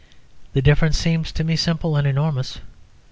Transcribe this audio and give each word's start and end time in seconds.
The 0.53 0.63
difference 0.63 0.97
seems 0.97 1.31
to 1.31 1.43
me 1.43 1.55
simple 1.55 1.95
and 1.95 2.07
enormous. 2.07 2.59